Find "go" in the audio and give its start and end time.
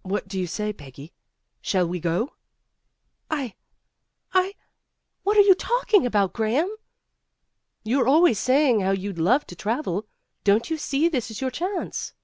2.00-2.32